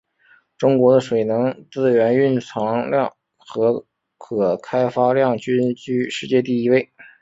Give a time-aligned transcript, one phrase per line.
[0.57, 3.85] 中国的水能资源蕴藏量和
[4.17, 6.91] 可开发量均居世界第一位。